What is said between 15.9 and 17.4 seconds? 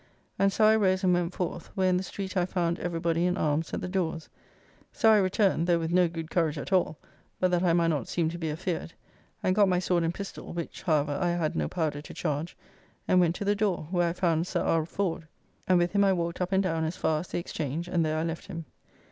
him I walked up and down as far as the